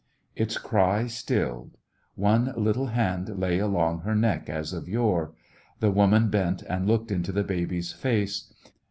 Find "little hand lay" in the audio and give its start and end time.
2.57-3.59